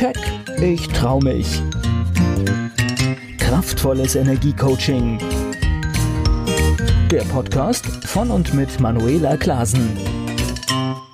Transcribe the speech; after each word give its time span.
Keck, 0.00 0.16
ich 0.62 0.88
trau 0.88 1.20
mich. 1.20 1.60
Kraftvolles 3.36 4.14
Energiecoaching. 4.14 5.18
Der 7.10 7.20
Podcast 7.24 7.84
von 8.06 8.30
und 8.30 8.54
mit 8.54 8.80
Manuela 8.80 9.36
Klasen. 9.36 9.94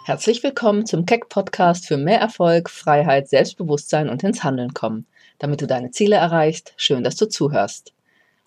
Herzlich 0.05 0.41
willkommen 0.45 0.87
zum 0.87 1.05
Keck 1.05 1.29
Podcast 1.29 1.89
für 1.89 1.97
mehr 1.97 2.21
Erfolg, 2.21 2.71
Freiheit, 2.71 3.29
Selbstbewusstsein 3.29 4.09
und 4.09 4.23
ins 4.23 4.45
Handeln 4.45 4.73
kommen. 4.73 5.09
Damit 5.41 5.61
du 5.63 5.67
deine 5.67 5.91
Ziele 5.91 6.15
erreichst, 6.15 6.73
schön, 6.77 7.03
dass 7.03 7.17
du 7.17 7.27
zuhörst. 7.27 7.93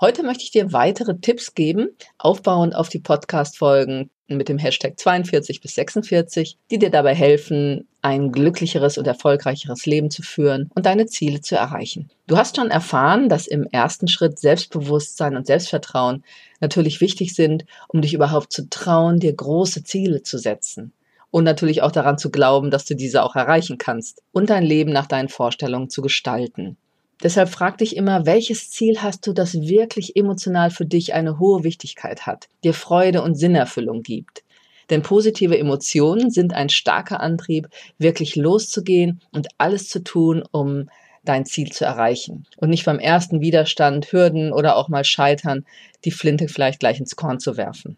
Heute 0.02 0.24
möchte 0.24 0.46
ich 0.46 0.52
dir 0.52 0.72
weitere 0.72 1.18
Tipps 1.18 1.56
geben, 1.56 1.90
aufbauend 2.18 2.74
auf 2.74 2.88
die 2.88 3.00
Podcast-Folgen 3.00 4.10
mit 4.30 4.48
dem 4.48 4.58
Hashtag 4.58 4.98
42 4.98 5.60
bis 5.60 5.76
46, 5.76 6.58
die 6.72 6.80
dir 6.80 6.90
dabei 6.90 7.14
helfen, 7.14 7.86
ein 8.02 8.32
glücklicheres 8.32 8.98
und 8.98 9.08
erfolgreicheres 9.08 9.86
Leben 9.86 10.10
zu 10.10 10.22
führen 10.22 10.72
und 10.74 10.86
deine 10.86 11.08
Ziele 11.08 11.42
zu 11.42 11.58
erreichen. 11.58 12.10
Du 12.28 12.38
hast 12.38 12.56
schon 12.56 12.72
erfahren, 12.72 13.28
dass 13.28 13.46
im 13.46 13.68
ersten 13.70 14.08
Schritt 14.08 14.40
Selbstbewusstsein 14.40 15.36
und 15.36 15.46
Selbstvertrauen 15.46 16.24
natürlich 16.62 17.02
wichtig 17.02 17.36
sind, 17.36 17.66
um 17.90 18.02
dich 18.02 18.14
überhaupt 18.14 18.54
zu 18.54 18.70
trauen, 18.70 19.20
dir 19.20 19.34
große 19.34 19.84
Ziele 19.84 20.24
zu 20.24 20.38
setzen. 20.38 20.94
Und 21.30 21.44
natürlich 21.44 21.82
auch 21.82 21.92
daran 21.92 22.18
zu 22.18 22.32
glauben, 22.32 22.72
dass 22.72 22.86
du 22.86 22.96
diese 22.96 23.22
auch 23.22 23.36
erreichen 23.36 23.78
kannst 23.78 24.22
und 24.32 24.50
dein 24.50 24.64
Leben 24.64 24.94
nach 24.94 25.08
deinen 25.08 25.28
Vorstellungen 25.28 25.90
zu 25.90 26.02
gestalten. 26.02 26.78
Deshalb 27.22 27.50
frag 27.50 27.78
dich 27.80 27.98
immer, 27.98 28.26
welches 28.26 28.72
Ziel 28.72 29.02
hast 29.02 29.28
du, 29.28 29.34
das 29.34 29.54
wirklich 29.54 30.16
emotional 30.16 30.72
für 30.72 30.86
dich 30.86 31.14
eine 31.14 31.38
hohe 31.38 31.64
Wichtigkeit 31.66 32.26
hat, 32.26 32.48
dir 32.64 32.74
Freude 32.74 33.22
und 33.22 33.36
Sinnerfüllung 33.36 34.04
gibt. 34.04 34.44
Denn 34.90 35.02
positive 35.02 35.58
Emotionen 35.58 36.32
sind 36.32 36.54
ein 36.54 36.70
starker 36.70 37.20
Antrieb, 37.20 37.68
wirklich 37.98 38.36
loszugehen 38.36 39.22
und 39.32 39.48
alles 39.58 39.90
zu 39.90 40.04
tun, 40.04 40.44
um 40.52 40.90
dein 41.26 41.46
Ziel 41.46 41.72
zu 41.72 41.86
erreichen. 41.86 42.46
Und 42.58 42.70
nicht 42.70 42.86
beim 42.86 43.00
ersten 43.00 43.42
Widerstand, 43.42 44.12
Hürden 44.12 44.54
oder 44.54 44.78
auch 44.78 44.88
mal 44.88 45.04
Scheitern 45.04 45.66
die 46.06 46.12
Flinte 46.12 46.48
vielleicht 46.48 46.80
gleich 46.80 47.00
ins 47.00 47.18
Korn 47.18 47.40
zu 47.40 47.58
werfen. 47.58 47.98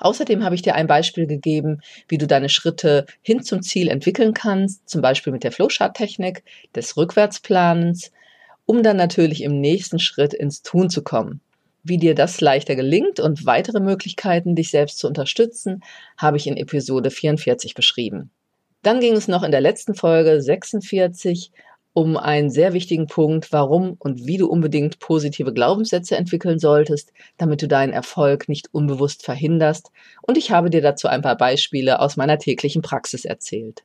Außerdem 0.00 0.44
habe 0.44 0.54
ich 0.54 0.62
dir 0.62 0.74
ein 0.74 0.88
Beispiel 0.88 1.26
gegeben, 1.26 1.80
wie 2.08 2.18
du 2.18 2.26
deine 2.26 2.48
Schritte 2.48 3.06
hin 3.22 3.42
zum 3.42 3.62
Ziel 3.62 3.88
entwickeln 3.88 4.34
kannst, 4.34 4.88
zum 4.88 5.00
Beispiel 5.00 5.32
mit 5.32 5.44
der 5.44 5.52
Flowchart-Technik 5.52 6.42
des 6.74 6.96
Rückwärtsplanens, 6.96 8.10
um 8.66 8.82
dann 8.82 8.96
natürlich 8.96 9.42
im 9.42 9.60
nächsten 9.60 9.98
Schritt 9.98 10.34
ins 10.34 10.62
Tun 10.62 10.90
zu 10.90 11.02
kommen. 11.02 11.40
Wie 11.82 11.98
dir 11.98 12.14
das 12.16 12.40
leichter 12.40 12.74
gelingt 12.74 13.20
und 13.20 13.46
weitere 13.46 13.80
Möglichkeiten, 13.80 14.56
dich 14.56 14.70
selbst 14.70 14.98
zu 14.98 15.06
unterstützen, 15.06 15.82
habe 16.18 16.36
ich 16.36 16.48
in 16.48 16.56
Episode 16.56 17.10
44 17.10 17.74
beschrieben. 17.74 18.30
Dann 18.82 19.00
ging 19.00 19.14
es 19.14 19.28
noch 19.28 19.44
in 19.44 19.52
der 19.52 19.60
letzten 19.60 19.94
Folge 19.94 20.42
46 20.42 21.52
um 21.92 22.18
einen 22.18 22.50
sehr 22.50 22.74
wichtigen 22.74 23.06
Punkt, 23.06 23.52
warum 23.52 23.96
und 23.98 24.26
wie 24.26 24.36
du 24.36 24.48
unbedingt 24.48 24.98
positive 24.98 25.54
Glaubenssätze 25.54 26.14
entwickeln 26.14 26.58
solltest, 26.58 27.10
damit 27.38 27.62
du 27.62 27.68
deinen 27.68 27.94
Erfolg 27.94 28.50
nicht 28.50 28.68
unbewusst 28.72 29.24
verhinderst. 29.24 29.90
Und 30.20 30.36
ich 30.36 30.50
habe 30.50 30.68
dir 30.68 30.82
dazu 30.82 31.08
ein 31.08 31.22
paar 31.22 31.38
Beispiele 31.38 32.00
aus 32.00 32.18
meiner 32.18 32.38
täglichen 32.38 32.82
Praxis 32.82 33.24
erzählt. 33.24 33.82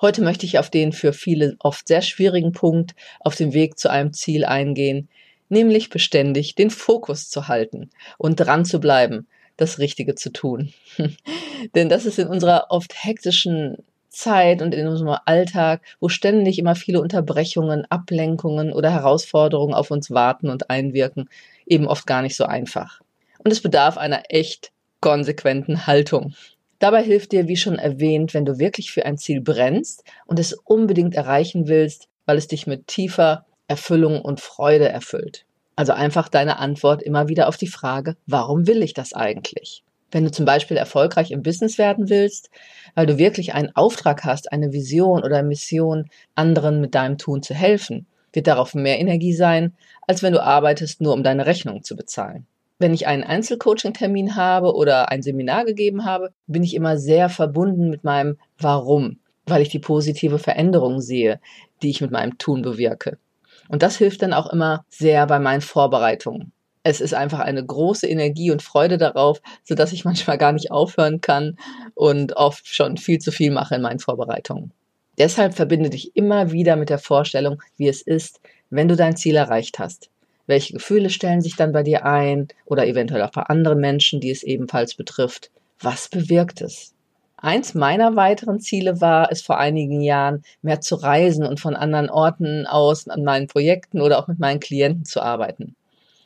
Heute 0.00 0.22
möchte 0.22 0.44
ich 0.44 0.58
auf 0.58 0.68
den 0.70 0.92
für 0.92 1.12
viele 1.12 1.56
oft 1.58 1.88
sehr 1.88 2.02
schwierigen 2.02 2.52
Punkt 2.52 2.94
auf 3.20 3.34
dem 3.34 3.54
Weg 3.54 3.78
zu 3.78 3.90
einem 3.90 4.12
Ziel 4.12 4.44
eingehen, 4.44 5.08
nämlich 5.48 5.90
beständig 5.90 6.54
den 6.54 6.70
Fokus 6.70 7.30
zu 7.30 7.48
halten 7.48 7.90
und 8.18 8.36
dran 8.36 8.64
zu 8.64 8.78
bleiben, 8.78 9.26
das 9.56 9.78
Richtige 9.78 10.14
zu 10.14 10.30
tun. 10.30 10.72
Denn 11.74 11.88
das 11.88 12.04
ist 12.04 12.18
in 12.18 12.28
unserer 12.28 12.66
oft 12.68 12.92
hektischen 13.04 13.78
Zeit 14.10 14.62
und 14.62 14.74
in 14.74 14.86
unserem 14.86 15.16
Alltag, 15.24 15.82
wo 16.00 16.08
ständig 16.08 16.58
immer 16.58 16.74
viele 16.74 17.00
Unterbrechungen, 17.00 17.84
Ablenkungen 17.90 18.72
oder 18.72 18.90
Herausforderungen 18.90 19.74
auf 19.74 19.90
uns 19.90 20.10
warten 20.10 20.48
und 20.50 20.70
einwirken, 20.70 21.28
eben 21.66 21.86
oft 21.86 22.06
gar 22.06 22.22
nicht 22.22 22.36
so 22.36 22.44
einfach. 22.44 23.00
Und 23.38 23.50
es 23.50 23.60
bedarf 23.60 23.98
einer 23.98 24.24
echt 24.28 24.72
konsequenten 25.00 25.86
Haltung. 25.86 26.34
Dabei 26.78 27.02
hilft 27.02 27.32
dir, 27.32 27.48
wie 27.48 27.56
schon 27.56 27.78
erwähnt, 27.78 28.34
wenn 28.34 28.44
du 28.44 28.58
wirklich 28.58 28.92
für 28.92 29.06
ein 29.06 29.16
Ziel 29.16 29.40
brennst 29.40 30.04
und 30.26 30.38
es 30.38 30.52
unbedingt 30.52 31.14
erreichen 31.14 31.68
willst, 31.68 32.08
weil 32.26 32.36
es 32.36 32.48
dich 32.48 32.66
mit 32.66 32.86
tiefer 32.86 33.46
Erfüllung 33.68 34.20
und 34.20 34.40
Freude 34.40 34.88
erfüllt. 34.88 35.44
Also 35.74 35.92
einfach 35.92 36.28
deine 36.28 36.58
Antwort 36.58 37.02
immer 37.02 37.28
wieder 37.28 37.48
auf 37.48 37.56
die 37.56 37.66
Frage, 37.66 38.16
warum 38.26 38.66
will 38.66 38.82
ich 38.82 38.94
das 38.94 39.12
eigentlich? 39.12 39.82
Wenn 40.10 40.24
du 40.24 40.30
zum 40.30 40.44
Beispiel 40.44 40.76
erfolgreich 40.76 41.30
im 41.30 41.42
Business 41.42 41.78
werden 41.78 42.08
willst, 42.08 42.50
weil 42.94 43.06
du 43.06 43.18
wirklich 43.18 43.54
einen 43.54 43.74
Auftrag 43.74 44.24
hast, 44.24 44.52
eine 44.52 44.72
Vision 44.72 45.22
oder 45.24 45.42
Mission, 45.42 46.08
anderen 46.34 46.80
mit 46.80 46.94
deinem 46.94 47.18
Tun 47.18 47.42
zu 47.42 47.54
helfen, 47.54 48.06
wird 48.32 48.46
darauf 48.46 48.74
mehr 48.74 48.98
Energie 48.98 49.34
sein, 49.34 49.74
als 50.06 50.22
wenn 50.22 50.32
du 50.32 50.42
arbeitest, 50.42 51.00
nur 51.00 51.12
um 51.12 51.22
deine 51.22 51.46
Rechnung 51.46 51.82
zu 51.82 51.96
bezahlen. 51.96 52.46
Wenn 52.78 52.92
ich 52.92 53.06
einen 53.06 53.24
Einzelcoaching-Termin 53.24 54.36
habe 54.36 54.74
oder 54.74 55.10
ein 55.10 55.22
Seminar 55.22 55.64
gegeben 55.64 56.04
habe, 56.04 56.30
bin 56.46 56.62
ich 56.62 56.74
immer 56.74 56.98
sehr 56.98 57.28
verbunden 57.28 57.88
mit 57.88 58.04
meinem 58.04 58.38
Warum, 58.58 59.18
weil 59.46 59.62
ich 59.62 59.68
die 59.70 59.78
positive 59.78 60.38
Veränderung 60.38 61.00
sehe, 61.00 61.40
die 61.82 61.90
ich 61.90 62.00
mit 62.00 62.10
meinem 62.10 62.38
Tun 62.38 62.62
bewirke. 62.62 63.18
Und 63.68 63.82
das 63.82 63.96
hilft 63.96 64.22
dann 64.22 64.32
auch 64.32 64.52
immer 64.52 64.84
sehr 64.88 65.26
bei 65.26 65.38
meinen 65.38 65.62
Vorbereitungen 65.62 66.52
es 66.88 67.00
ist 67.00 67.14
einfach 67.14 67.40
eine 67.40 67.66
große 67.66 68.06
Energie 68.06 68.52
und 68.52 68.62
Freude 68.62 68.96
darauf, 68.96 69.42
so 69.64 69.74
dass 69.74 69.92
ich 69.92 70.04
manchmal 70.04 70.38
gar 70.38 70.52
nicht 70.52 70.70
aufhören 70.70 71.20
kann 71.20 71.58
und 71.94 72.36
oft 72.36 72.66
schon 72.66 72.96
viel 72.96 73.18
zu 73.18 73.32
viel 73.32 73.50
mache 73.50 73.74
in 73.74 73.82
meinen 73.82 73.98
Vorbereitungen. 73.98 74.72
Deshalb 75.18 75.54
verbinde 75.54 75.90
dich 75.90 76.14
immer 76.14 76.52
wieder 76.52 76.76
mit 76.76 76.90
der 76.90 76.98
Vorstellung, 76.98 77.60
wie 77.76 77.88
es 77.88 78.02
ist, 78.02 78.40
wenn 78.70 78.86
du 78.86 78.96
dein 78.96 79.16
Ziel 79.16 79.34
erreicht 79.34 79.78
hast. 79.78 80.10
Welche 80.46 80.74
Gefühle 80.74 81.10
stellen 81.10 81.40
sich 81.40 81.56
dann 81.56 81.72
bei 81.72 81.82
dir 81.82 82.04
ein 82.04 82.48
oder 82.64 82.86
eventuell 82.86 83.22
auch 83.22 83.32
bei 83.32 83.42
anderen 83.42 83.80
Menschen, 83.80 84.20
die 84.20 84.30
es 84.30 84.42
ebenfalls 84.42 84.94
betrifft? 84.94 85.50
Was 85.80 86.08
bewirkt 86.08 86.60
es? 86.60 86.94
Eins 87.36 87.74
meiner 87.74 88.16
weiteren 88.16 88.60
Ziele 88.60 89.00
war 89.00 89.30
es 89.30 89.42
vor 89.42 89.58
einigen 89.58 90.00
Jahren, 90.00 90.42
mehr 90.62 90.80
zu 90.80 90.94
reisen 90.94 91.44
und 91.44 91.60
von 91.60 91.76
anderen 91.76 92.08
Orten 92.08 92.66
aus 92.66 93.08
an 93.08 93.24
meinen 93.24 93.46
Projekten 93.46 94.00
oder 94.00 94.18
auch 94.18 94.26
mit 94.26 94.38
meinen 94.38 94.60
Klienten 94.60 95.04
zu 95.04 95.20
arbeiten. 95.20 95.76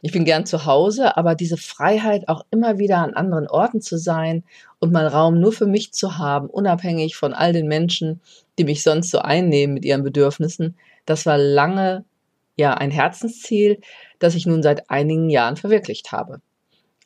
Ich 0.03 0.13
bin 0.13 0.25
gern 0.25 0.47
zu 0.47 0.65
Hause, 0.65 1.17
aber 1.17 1.35
diese 1.35 1.57
Freiheit, 1.57 2.29
auch 2.29 2.47
immer 2.51 2.79
wieder 2.79 2.99
an 2.99 3.15
anderen 3.15 3.49
Orten 3.49 3.81
zu 3.83 3.99
sein 3.99 4.45
und 4.79 4.93
meinen 4.93 5.09
Raum 5.09 5.41
nur 5.41 5.53
für 5.53 5.67
mich 5.67 5.93
zu 5.93 6.17
haben, 6.17 6.49
unabhängig 6.49 7.17
von 7.17 7.35
all 7.35 7.53
den 7.53 7.67
Menschen, 7.67 8.21
die 8.59 8.65
mich 8.65 8.83
sonst 8.83 9.11
so 9.11 9.19
einnehmen 9.19 9.75
mit 9.75 9.85
ihren 9.85 10.03
Bedürfnissen, 10.03 10.77
das 11.07 11.27
war 11.27 11.37
lange 11.37 12.05
ja 12.57 12.75
ein 12.75 12.91
Herzensziel, 12.91 13.81
das 14.21 14.37
ich 14.37 14.47
nun 14.47 14.63
seit 14.63 14.89
einigen 14.89 15.29
Jahren 15.29 15.57
verwirklicht 15.57 16.13
habe. 16.13 16.41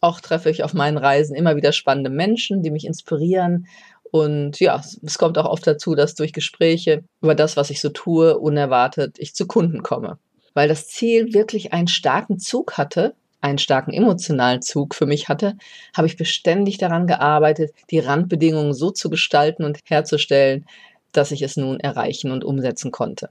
Auch 0.00 0.20
treffe 0.20 0.50
ich 0.50 0.62
auf 0.62 0.75
meinen 0.75 0.98
Reisen 0.98 1.34
immer 1.34 1.56
wieder 1.56 1.72
spannende 1.72 2.10
Menschen, 2.10 2.62
die 2.62 2.70
mich 2.70 2.84
inspirieren. 2.84 3.66
Und 4.02 4.60
ja, 4.60 4.82
es 5.02 5.19
kommt 5.19 5.38
auch 5.38 5.47
oft 5.47 5.66
dazu, 5.66 5.94
dass 5.94 6.14
durch 6.14 6.34
Gespräche 6.34 7.04
über 7.22 7.34
das, 7.34 7.56
was 7.56 7.70
ich 7.70 7.80
so 7.80 7.88
tue, 7.88 8.38
unerwartet 8.38 9.16
ich 9.19 9.34
zu 9.34 9.47
Kunden 9.47 9.82
komme 9.82 10.19
weil 10.54 10.69
das 10.69 10.86
Ziel 10.86 11.34
wirklich 11.34 11.72
einen 11.72 11.88
starken 11.88 12.38
Zug 12.38 12.78
hatte, 12.78 13.14
einen 13.41 13.58
starken 13.58 13.92
emotionalen 13.92 14.62
Zug 14.62 14.94
für 14.94 15.04
mich 15.04 15.28
hatte, 15.28 15.58
habe 15.94 16.06
ich 16.06 16.16
beständig 16.16 16.78
daran 16.78 17.06
gearbeitet, 17.06 17.72
die 17.91 17.98
Randbedingungen 17.98 18.72
so 18.72 18.91
zu 18.91 19.10
gestalten 19.10 19.64
und 19.64 19.80
herzustellen, 19.84 20.64
dass 21.12 21.30
ich 21.30 21.42
es 21.42 21.56
nun 21.56 21.78
erreichen 21.78 22.30
und 22.30 22.44
umsetzen 22.44 22.91
konnte. 22.91 23.28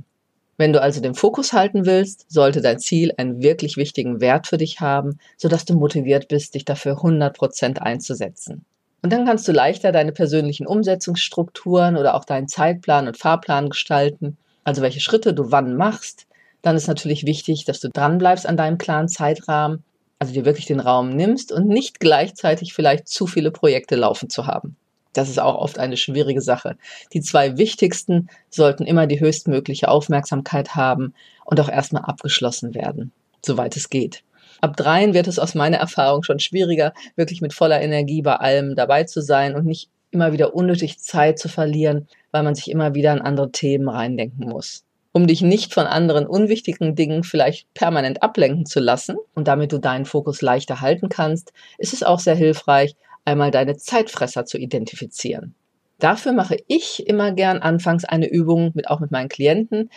Wenn 0.58 0.74
du 0.74 0.81
also 0.81 1.02
den 1.02 1.16
Fokus 1.16 1.52
halten 1.52 1.86
willst, 1.86 2.25
sollte 2.31 2.62
dein 2.62 2.80
Ziel 2.80 3.12
einen 3.18 3.41
wirklich 3.41 3.75
wichtigen 3.75 4.22
Wert 4.22 4.47
für 4.47 4.58
dich 4.58 4.80
haben, 4.80 5.18
sodass 5.38 5.66
du 5.66 5.74
motiviert 5.74 6.28
bist, 6.28 6.53
dich 6.53 6.64
dafür 6.64 6.97
100% 6.97 7.80
einzusetzen. 7.80 8.66
Und 9.02 9.12
dann 9.12 9.25
kannst 9.25 9.47
du 9.47 9.52
leichter 9.52 9.91
deine 9.91 10.12
persönlichen 10.12 10.68
Umsetzungsstrukturen 10.68 11.97
oder 11.97 12.16
auch 12.16 12.24
deinen 12.24 12.47
Zeitplan 12.47 13.08
und 13.08 13.18
Fahrplan 13.18 13.69
gestalten, 13.69 14.38
also 14.64 14.82
welche 14.82 15.02
Schritte 15.02 15.34
du 15.34 15.52
wann 15.52 15.76
machst, 15.76 16.28
dann 16.61 16.78
ist 16.78 16.88
natürlich 16.88 17.26
wichtig, 17.26 17.66
dass 17.66 17.82
du 17.82 17.90
dranbleibst 17.90 18.47
an 18.47 18.56
deinem 18.56 18.78
klaren 18.78 19.09
Zeitrahmen, 19.09 19.84
also 20.20 20.34
dir 20.34 20.46
wirklich 20.46 20.66
den 20.66 20.79
Raum 20.79 21.09
nimmst 21.09 21.52
und 21.52 21.67
nicht 21.67 21.99
gleichzeitig 21.99 22.73
vielleicht 22.73 23.09
zu 23.09 23.28
viele 23.28 23.52
Projekte 23.52 23.96
laufen 23.96 24.29
zu 24.29 24.47
haben. 24.47 24.78
Das 25.13 25.29
ist 25.29 25.39
auch 25.39 25.55
oft 25.55 25.79
eine 25.79 25.97
schwierige 25.97 26.41
Sache. 26.41 26.77
Die 27.13 27.21
zwei 27.21 27.57
wichtigsten 27.57 28.29
sollten 28.49 28.85
immer 28.85 29.07
die 29.07 29.19
höchstmögliche 29.19 29.87
Aufmerksamkeit 29.87 30.75
haben 30.75 31.13
und 31.45 31.59
auch 31.59 31.69
erstmal 31.69 32.03
abgeschlossen 32.03 32.73
werden, 32.73 33.11
soweit 33.45 33.77
es 33.77 33.89
geht. 33.89 34.23
Ab 34.61 34.77
dreien 34.77 35.13
wird 35.13 35.27
es 35.27 35.39
aus 35.39 35.55
meiner 35.55 35.77
Erfahrung 35.77 36.23
schon 36.23 36.39
schwieriger, 36.39 36.93
wirklich 37.15 37.41
mit 37.41 37.53
voller 37.53 37.81
Energie 37.81 38.21
bei 38.21 38.35
allem 38.35 38.75
dabei 38.75 39.03
zu 39.03 39.21
sein 39.21 39.55
und 39.55 39.65
nicht 39.65 39.89
immer 40.11 40.31
wieder 40.31 40.55
unnötig 40.55 40.99
Zeit 40.99 41.39
zu 41.39 41.49
verlieren, 41.49 42.07
weil 42.31 42.43
man 42.43 42.55
sich 42.55 42.69
immer 42.69 42.93
wieder 42.93 43.13
in 43.13 43.21
andere 43.21 43.51
Themen 43.51 43.89
reindenken 43.89 44.47
muss 44.47 44.83
um 45.13 45.27
dich 45.27 45.41
nicht 45.41 45.73
von 45.73 45.85
anderen 45.85 46.25
unwichtigen 46.25 46.95
Dingen 46.95 47.23
vielleicht 47.23 47.71
permanent 47.75 48.21
ablenken 48.23 48.65
zu 48.65 48.79
lassen 48.79 49.15
und 49.35 49.47
damit 49.47 49.71
du 49.71 49.77
deinen 49.77 50.05
Fokus 50.05 50.41
leichter 50.41 50.81
halten 50.81 51.07
kannst, 51.07 51.53
ist 51.77 51.93
es 51.93 52.03
auch 52.03 52.19
sehr 52.19 52.35
hilfreich, 52.35 52.95
einmal 53.25 53.52
deine 53.52 53.78
Zeitfresser 53.78 54.46
zu 54.46 54.58
identifizieren. 54.58 55.55
Dafür 55.99 56.34
mache 56.34 56.58
ich 56.67 57.08
immer 57.08 57.31
gern 57.31 57.59
anfangs 57.59 58.03
eine 58.03 58.28
Übung 58.28 58.72
mit, 58.73 58.90
auch 58.90 58.99
mit 58.99 59.11
meinen 59.11 59.29
Klienten, 59.29 59.90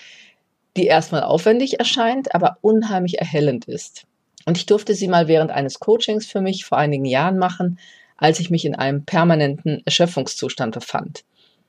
die 0.77 0.87
erstmal 0.87 1.23
aufwendig 1.23 1.79
erscheint, 1.79 2.35
aber 2.35 2.59
unheimlich 2.61 3.19
erhellend 3.19 3.67
ist. 3.67 4.07
Und 4.45 4.57
ich 4.57 4.67
durfte 4.67 4.95
sie 4.95 5.09
mal 5.09 5.27
während 5.27 5.51
eines 5.51 5.81
Coachings 5.81 6.27
für 6.27 6.41
mich 6.41 6.65
vor 6.65 6.79
einigen 6.79 7.05
Jahren 7.05 7.39
machen, 7.39 7.79
als 8.17 8.41
ich 8.41 8.51
mich 8.51 8.65
in 8.65 8.75
einem 8.75 9.05
permanenten 9.05 9.83
Erschöpfungszustand 9.85 10.75
befand. 10.75 11.25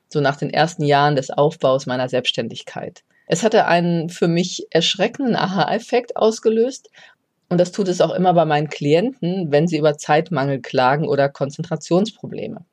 So 0.08 0.20
nach 0.20 0.36
den 0.36 0.50
ersten 0.50 0.84
Jahren 0.84 1.16
des 1.16 1.30
Aufbaus 1.30 1.86
meiner 1.86 2.08
Selbstständigkeit. 2.08 3.02
Es 3.26 3.42
hatte 3.42 3.66
einen 3.66 4.08
für 4.08 4.28
mich 4.28 4.66
erschreckenden 4.70 5.36
Aha-Effekt 5.36 6.16
ausgelöst. 6.16 6.90
Und 7.48 7.58
das 7.58 7.72
tut 7.72 7.88
es 7.88 8.00
auch 8.00 8.14
immer 8.14 8.34
bei 8.34 8.44
meinen 8.44 8.68
Klienten, 8.68 9.50
wenn 9.50 9.66
sie 9.66 9.78
über 9.78 9.96
Zeitmangel 9.96 10.60
klagen 10.60 11.08
oder 11.08 11.28
Konzentrationsprobleme 11.28 12.64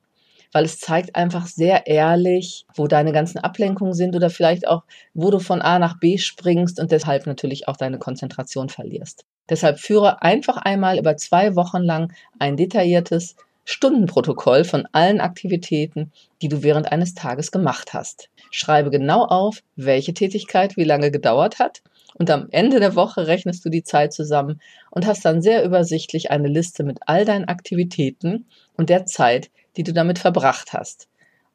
weil 0.56 0.64
es 0.64 0.80
zeigt 0.80 1.18
einfach 1.18 1.48
sehr 1.48 1.86
ehrlich, 1.86 2.66
wo 2.76 2.88
deine 2.88 3.12
ganzen 3.12 3.40
Ablenkungen 3.40 3.94
sind 3.94 4.16
oder 4.16 4.30
vielleicht 4.30 4.70
auch, 4.70 4.84
wo 5.14 5.30
du 5.30 5.40
von 5.40 5.62
A 5.62 5.80
nach 5.80 6.00
B 6.00 6.18
springst 6.18 6.80
und 6.80 6.94
deshalb 6.94 7.28
natürlich 7.28 7.68
auch 7.68 7.76
deine 7.76 8.00
Konzentration 8.00 8.70
verlierst. 8.70 9.26
Deshalb 9.50 9.80
führe 9.80 10.22
einfach 10.22 10.56
einmal 10.56 10.98
über 10.98 11.18
zwei 11.18 11.58
Wochen 11.58 11.82
lang 11.82 12.14
ein 12.40 12.56
detailliertes 12.56 13.36
Stundenprotokoll 13.66 14.64
von 14.64 14.88
allen 14.94 15.20
Aktivitäten, 15.20 16.14
die 16.42 16.48
du 16.48 16.64
während 16.64 16.90
eines 16.90 17.16
Tages 17.16 17.52
gemacht 17.52 17.94
hast. 17.94 18.30
Schreibe 18.50 18.92
genau 18.92 19.26
auf, 19.26 19.62
welche 19.76 20.14
Tätigkeit 20.14 20.78
wie 20.78 20.86
lange 20.86 21.12
gedauert 21.12 21.60
hat 21.60 21.82
und 22.18 22.30
am 22.30 22.48
Ende 22.52 22.80
der 22.80 22.96
Woche 22.96 23.28
rechnest 23.28 23.66
du 23.66 23.70
die 23.70 23.84
Zeit 23.84 24.14
zusammen 24.14 24.62
und 24.90 25.06
hast 25.06 25.26
dann 25.26 25.42
sehr 25.42 25.66
übersichtlich 25.66 26.32
eine 26.32 26.48
Liste 26.48 26.84
mit 26.84 27.00
all 27.06 27.26
deinen 27.26 27.46
Aktivitäten 27.46 28.46
und 28.78 28.90
der 28.90 29.06
Zeit, 29.06 29.52
die 29.76 29.84
du 29.84 29.94
damit 29.94 30.20
verbracht 30.20 30.72
hast. 30.74 31.08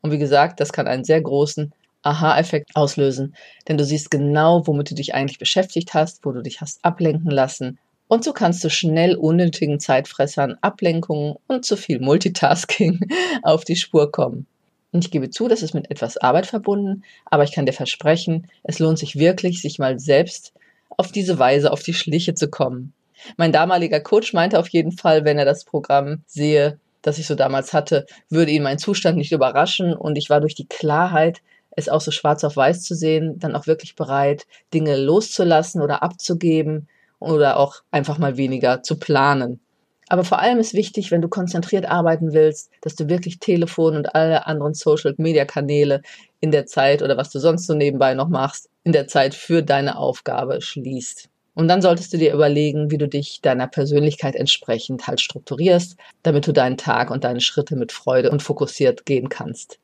Und 0.02 0.10
wie 0.10 0.18
gesagt, 0.18 0.60
das 0.60 0.72
kann 0.72 0.86
einen 0.86 1.04
sehr 1.04 1.20
großen 1.20 1.72
Aha-Effekt 2.02 2.70
auslösen, 2.74 3.34
denn 3.68 3.78
du 3.78 3.84
siehst 3.84 4.10
genau, 4.10 4.66
womit 4.66 4.90
du 4.90 4.94
dich 4.94 5.14
eigentlich 5.14 5.38
beschäftigt 5.38 5.94
hast, 5.94 6.24
wo 6.24 6.32
du 6.32 6.42
dich 6.42 6.60
hast 6.60 6.84
ablenken 6.84 7.30
lassen. 7.30 7.78
Und 8.08 8.24
so 8.24 8.32
kannst 8.32 8.62
du 8.64 8.70
schnell 8.70 9.16
unnötigen 9.16 9.80
Zeitfressern, 9.80 10.56
Ablenkungen 10.60 11.36
und 11.46 11.64
zu 11.64 11.76
viel 11.76 12.00
Multitasking 12.00 13.00
auf 13.42 13.64
die 13.64 13.76
Spur 13.76 14.10
kommen. 14.10 14.46
Und 14.92 15.04
ich 15.04 15.10
gebe 15.10 15.30
zu, 15.30 15.48
das 15.48 15.62
ist 15.62 15.74
mit 15.74 15.90
etwas 15.90 16.16
Arbeit 16.16 16.46
verbunden, 16.46 17.04
aber 17.26 17.44
ich 17.44 17.52
kann 17.52 17.66
dir 17.66 17.72
versprechen, 17.72 18.48
es 18.64 18.78
lohnt 18.78 18.98
sich 18.98 19.16
wirklich, 19.16 19.62
sich 19.62 19.78
mal 19.78 19.98
selbst 19.98 20.52
auf 20.96 21.12
diese 21.12 21.38
Weise 21.38 21.72
auf 21.72 21.82
die 21.82 21.94
Schliche 21.94 22.34
zu 22.34 22.50
kommen. 22.50 22.92
Mein 23.36 23.52
damaliger 23.52 24.00
Coach 24.00 24.32
meinte 24.32 24.58
auf 24.58 24.68
jeden 24.68 24.92
Fall, 24.92 25.24
wenn 25.24 25.38
er 25.38 25.44
das 25.44 25.64
Programm 25.64 26.22
sehe, 26.26 26.78
das 27.02 27.18
ich 27.18 27.26
so 27.26 27.34
damals 27.34 27.72
hatte, 27.72 28.06
würde 28.28 28.50
ihn 28.50 28.62
mein 28.62 28.78
Zustand 28.78 29.16
nicht 29.16 29.32
überraschen 29.32 29.94
und 29.94 30.16
ich 30.16 30.30
war 30.30 30.40
durch 30.40 30.54
die 30.54 30.66
Klarheit, 30.66 31.40
es 31.70 31.88
auch 31.88 32.00
so 32.00 32.10
schwarz 32.10 32.44
auf 32.44 32.56
weiß 32.56 32.82
zu 32.82 32.94
sehen, 32.94 33.38
dann 33.38 33.54
auch 33.54 33.66
wirklich 33.66 33.94
bereit, 33.94 34.46
Dinge 34.74 34.96
loszulassen 34.96 35.80
oder 35.80 36.02
abzugeben 36.02 36.88
oder 37.20 37.58
auch 37.58 37.82
einfach 37.90 38.18
mal 38.18 38.36
weniger 38.36 38.82
zu 38.82 38.98
planen. 38.98 39.60
Aber 40.10 40.24
vor 40.24 40.40
allem 40.40 40.58
ist 40.58 40.74
wichtig, 40.74 41.12
wenn 41.12 41.22
du 41.22 41.28
konzentriert 41.28 41.86
arbeiten 41.86 42.32
willst, 42.32 42.72
dass 42.80 42.96
du 42.96 43.08
wirklich 43.08 43.38
Telefon 43.38 43.94
und 43.94 44.16
alle 44.16 44.44
anderen 44.44 44.74
Social-Media-Kanäle 44.74 46.02
in 46.40 46.50
der 46.50 46.66
Zeit 46.66 47.00
oder 47.00 47.16
was 47.16 47.30
du 47.30 47.38
sonst 47.38 47.68
so 47.68 47.74
nebenbei 47.74 48.14
noch 48.14 48.28
machst, 48.28 48.68
in 48.82 48.90
der 48.90 49.06
Zeit 49.06 49.36
für 49.36 49.62
deine 49.62 49.96
Aufgabe 49.96 50.62
schließt. 50.62 51.28
Und 51.54 51.68
dann 51.68 51.80
solltest 51.80 52.12
du 52.12 52.18
dir 52.18 52.34
überlegen, 52.34 52.90
wie 52.90 52.98
du 52.98 53.06
dich 53.06 53.40
deiner 53.40 53.68
Persönlichkeit 53.68 54.34
entsprechend 54.34 55.06
halt 55.06 55.20
strukturierst, 55.20 55.96
damit 56.24 56.44
du 56.48 56.52
deinen 56.52 56.76
Tag 56.76 57.12
und 57.12 57.22
deine 57.22 57.40
Schritte 57.40 57.76
mit 57.76 57.92
Freude 57.92 58.32
und 58.32 58.42
fokussiert 58.42 59.06
gehen 59.06 59.28
kannst. 59.28 59.78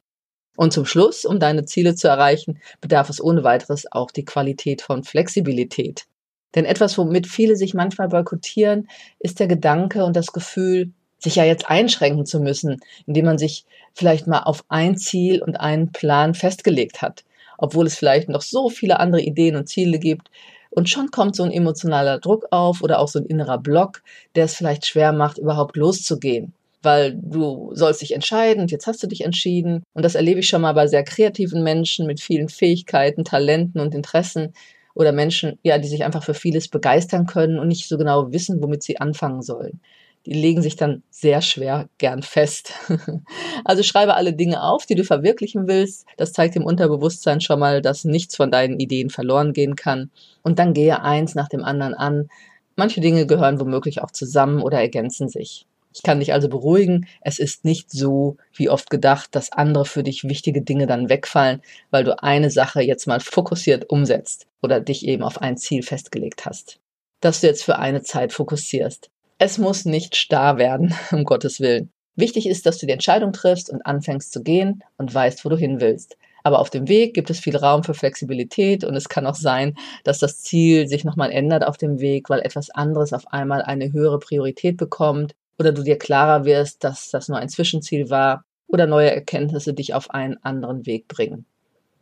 Und 0.56 0.72
zum 0.72 0.86
Schluss, 0.86 1.24
um 1.24 1.38
deine 1.38 1.66
Ziele 1.66 1.94
zu 1.94 2.08
erreichen, 2.08 2.58
bedarf 2.80 3.10
es 3.10 3.22
ohne 3.22 3.44
weiteres 3.44 3.84
auch 3.92 4.10
die 4.10 4.24
Qualität 4.24 4.82
von 4.82 5.04
Flexibilität. 5.04 6.06
Denn 6.54 6.64
etwas, 6.64 6.96
womit 6.96 7.26
viele 7.26 7.56
sich 7.56 7.74
manchmal 7.74 8.08
boykottieren, 8.08 8.88
ist 9.18 9.40
der 9.40 9.46
Gedanke 9.46 10.04
und 10.04 10.16
das 10.16 10.32
Gefühl, 10.32 10.92
sich 11.18 11.36
ja 11.36 11.44
jetzt 11.44 11.68
einschränken 11.68 12.26
zu 12.26 12.40
müssen, 12.40 12.80
indem 13.06 13.24
man 13.24 13.38
sich 13.38 13.64
vielleicht 13.94 14.26
mal 14.26 14.40
auf 14.40 14.64
ein 14.68 14.96
Ziel 14.96 15.42
und 15.42 15.58
einen 15.58 15.92
Plan 15.92 16.34
festgelegt 16.34 17.02
hat, 17.02 17.24
obwohl 17.58 17.86
es 17.86 17.96
vielleicht 17.96 18.28
noch 18.28 18.42
so 18.42 18.68
viele 18.68 19.00
andere 19.00 19.22
Ideen 19.22 19.56
und 19.56 19.68
Ziele 19.68 19.98
gibt, 19.98 20.30
und 20.76 20.90
schon 20.90 21.10
kommt 21.10 21.34
so 21.34 21.42
ein 21.42 21.52
emotionaler 21.52 22.18
Druck 22.18 22.44
auf 22.50 22.82
oder 22.82 22.98
auch 22.98 23.08
so 23.08 23.18
ein 23.18 23.24
innerer 23.24 23.56
Block, 23.56 24.02
der 24.34 24.44
es 24.44 24.54
vielleicht 24.54 24.84
schwer 24.84 25.12
macht, 25.12 25.38
überhaupt 25.38 25.74
loszugehen. 25.74 26.52
Weil 26.82 27.16
du 27.18 27.70
sollst 27.72 28.02
dich 28.02 28.12
entscheiden 28.12 28.60
und 28.60 28.70
jetzt 28.70 28.86
hast 28.86 29.02
du 29.02 29.06
dich 29.06 29.22
entschieden. 29.22 29.82
Und 29.94 30.04
das 30.04 30.16
erlebe 30.16 30.40
ich 30.40 30.48
schon 30.48 30.60
mal 30.60 30.74
bei 30.74 30.86
sehr 30.86 31.02
kreativen 31.02 31.62
Menschen 31.62 32.06
mit 32.06 32.20
vielen 32.20 32.50
Fähigkeiten, 32.50 33.24
Talenten 33.24 33.80
und 33.80 33.94
Interessen 33.94 34.52
oder 34.96 35.12
Menschen, 35.12 35.58
ja, 35.62 35.78
die 35.78 35.88
sich 35.88 36.04
einfach 36.04 36.24
für 36.24 36.34
vieles 36.34 36.66
begeistern 36.68 37.26
können 37.26 37.60
und 37.60 37.68
nicht 37.68 37.86
so 37.86 37.96
genau 37.96 38.32
wissen, 38.32 38.60
womit 38.60 38.82
sie 38.82 38.98
anfangen 38.98 39.42
sollen 39.42 39.80
die 40.26 40.32
legen 40.32 40.60
sich 40.60 40.74
dann 40.76 41.02
sehr 41.08 41.40
schwer 41.40 41.88
gern 41.98 42.22
fest. 42.22 42.72
also 43.64 43.84
schreibe 43.84 44.14
alle 44.14 44.32
Dinge 44.32 44.62
auf, 44.62 44.84
die 44.84 44.96
du 44.96 45.04
verwirklichen 45.04 45.68
willst. 45.68 46.04
Das 46.16 46.32
zeigt 46.32 46.56
dem 46.56 46.64
Unterbewusstsein 46.64 47.40
schon 47.40 47.60
mal, 47.60 47.80
dass 47.80 48.04
nichts 48.04 48.36
von 48.36 48.50
deinen 48.50 48.80
Ideen 48.80 49.08
verloren 49.08 49.52
gehen 49.52 49.76
kann. 49.76 50.10
Und 50.42 50.58
dann 50.58 50.74
gehe 50.74 51.00
eins 51.02 51.36
nach 51.36 51.48
dem 51.48 51.62
anderen 51.62 51.94
an. 51.94 52.28
Manche 52.74 53.00
Dinge 53.00 53.26
gehören 53.26 53.60
womöglich 53.60 54.02
auch 54.02 54.10
zusammen 54.10 54.62
oder 54.62 54.80
ergänzen 54.80 55.28
sich. 55.28 55.64
Ich 55.96 56.02
kann 56.02 56.20
dich 56.20 56.34
also 56.34 56.50
beruhigen, 56.50 57.06
es 57.22 57.38
ist 57.38 57.64
nicht 57.64 57.90
so, 57.90 58.36
wie 58.52 58.68
oft 58.68 58.90
gedacht, 58.90 59.34
dass 59.34 59.50
andere 59.50 59.86
für 59.86 60.02
dich 60.02 60.24
wichtige 60.24 60.60
Dinge 60.60 60.86
dann 60.86 61.08
wegfallen, 61.08 61.62
weil 61.90 62.04
du 62.04 62.22
eine 62.22 62.50
Sache 62.50 62.82
jetzt 62.82 63.06
mal 63.06 63.18
fokussiert 63.18 63.88
umsetzt 63.88 64.46
oder 64.60 64.78
dich 64.78 65.06
eben 65.06 65.22
auf 65.22 65.40
ein 65.40 65.56
Ziel 65.56 65.82
festgelegt 65.82 66.44
hast. 66.44 66.80
Dass 67.20 67.40
du 67.40 67.46
jetzt 67.46 67.64
für 67.64 67.78
eine 67.78 68.02
Zeit 68.02 68.34
fokussierst. 68.34 69.08
Es 69.38 69.56
muss 69.56 69.86
nicht 69.86 70.16
starr 70.16 70.58
werden, 70.58 70.94
um 71.12 71.24
Gottes 71.24 71.60
Willen. 71.60 71.90
Wichtig 72.14 72.46
ist, 72.46 72.66
dass 72.66 72.76
du 72.76 72.84
die 72.84 72.92
Entscheidung 72.92 73.32
triffst 73.32 73.70
und 73.70 73.86
anfängst 73.86 74.32
zu 74.32 74.42
gehen 74.42 74.84
und 74.98 75.14
weißt, 75.14 75.46
wo 75.46 75.48
du 75.48 75.56
hin 75.56 75.80
willst. 75.80 76.18
Aber 76.42 76.58
auf 76.58 76.68
dem 76.68 76.88
Weg 76.88 77.14
gibt 77.14 77.30
es 77.30 77.40
viel 77.40 77.56
Raum 77.56 77.84
für 77.84 77.94
Flexibilität 77.94 78.84
und 78.84 78.94
es 78.96 79.08
kann 79.08 79.26
auch 79.26 79.34
sein, 79.34 79.78
dass 80.04 80.18
das 80.18 80.42
Ziel 80.42 80.88
sich 80.88 81.04
nochmal 81.04 81.32
ändert 81.32 81.66
auf 81.66 81.78
dem 81.78 82.00
Weg, 82.00 82.28
weil 82.28 82.40
etwas 82.40 82.68
anderes 82.68 83.14
auf 83.14 83.32
einmal 83.32 83.62
eine 83.62 83.94
höhere 83.94 84.18
Priorität 84.18 84.76
bekommt 84.76 85.34
oder 85.58 85.72
du 85.72 85.82
dir 85.82 85.98
klarer 85.98 86.44
wirst, 86.44 86.84
dass 86.84 87.10
das 87.10 87.28
nur 87.28 87.38
ein 87.38 87.48
Zwischenziel 87.48 88.10
war 88.10 88.44
oder 88.66 88.86
neue 88.86 89.10
Erkenntnisse 89.10 89.74
dich 89.74 89.94
auf 89.94 90.10
einen 90.10 90.36
anderen 90.42 90.86
Weg 90.86 91.08
bringen. 91.08 91.46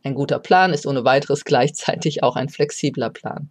Ein 0.03 0.15
guter 0.15 0.39
Plan 0.39 0.73
ist 0.73 0.85
ohne 0.85 1.03
weiteres 1.03 1.45
gleichzeitig 1.45 2.23
auch 2.23 2.35
ein 2.35 2.49
flexibler 2.49 3.09
Plan. 3.09 3.49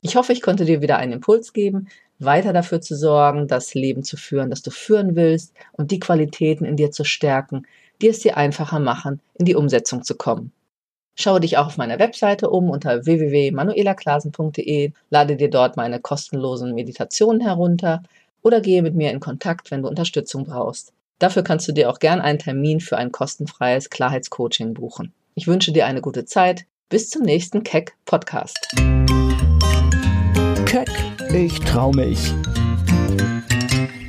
Ich 0.00 0.16
hoffe, 0.16 0.32
ich 0.32 0.42
konnte 0.42 0.64
dir 0.64 0.80
wieder 0.80 0.98
einen 0.98 1.12
Impuls 1.12 1.52
geben, 1.52 1.88
weiter 2.18 2.52
dafür 2.52 2.80
zu 2.80 2.96
sorgen, 2.96 3.48
das 3.48 3.74
Leben 3.74 4.02
zu 4.02 4.16
führen, 4.16 4.50
das 4.50 4.62
du 4.62 4.70
führen 4.70 5.16
willst 5.16 5.54
und 5.72 5.90
die 5.90 6.00
Qualitäten 6.00 6.64
in 6.64 6.76
dir 6.76 6.90
zu 6.90 7.04
stärken, 7.04 7.66
die 8.00 8.08
es 8.08 8.20
dir 8.20 8.36
einfacher 8.36 8.80
machen, 8.80 9.20
in 9.34 9.44
die 9.44 9.54
Umsetzung 9.54 10.02
zu 10.02 10.16
kommen. 10.16 10.52
Schaue 11.14 11.40
dich 11.40 11.58
auch 11.58 11.66
auf 11.66 11.76
meiner 11.76 11.98
Webseite 11.98 12.48
um 12.48 12.70
unter 12.70 13.04
www.manuelaklasen.de, 13.04 14.92
lade 15.10 15.36
dir 15.36 15.50
dort 15.50 15.76
meine 15.76 16.00
kostenlosen 16.00 16.74
Meditationen 16.74 17.40
herunter 17.40 18.02
oder 18.42 18.60
gehe 18.60 18.82
mit 18.82 18.94
mir 18.94 19.10
in 19.10 19.20
Kontakt, 19.20 19.70
wenn 19.70 19.82
du 19.82 19.88
Unterstützung 19.88 20.44
brauchst. 20.44 20.92
Dafür 21.18 21.42
kannst 21.42 21.68
du 21.68 21.72
dir 21.72 21.88
auch 21.88 22.00
gern 22.00 22.20
einen 22.20 22.38
Termin 22.38 22.80
für 22.80 22.96
ein 22.96 23.12
kostenfreies 23.12 23.90
Klarheitscoaching 23.90 24.74
buchen. 24.74 25.12
Ich 25.34 25.46
wünsche 25.46 25.72
dir 25.72 25.86
eine 25.86 26.00
gute 26.00 26.24
Zeit. 26.24 26.66
Bis 26.88 27.08
zum 27.08 27.22
nächsten 27.22 27.62
Keck 27.62 27.94
Podcast. 28.04 28.58
Keck 30.66 30.90
ich 31.32 31.58
trau 31.60 31.92
mich. 31.92 32.34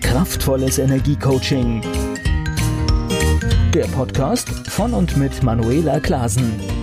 Kraftvolles 0.02 0.78
Energiecoaching. 0.80 1.82
Der 3.74 3.86
Podcast 3.86 4.50
von 4.70 4.94
und 4.94 5.16
mit 5.16 5.42
Manuela 5.42 6.00
Klasen. 6.00 6.83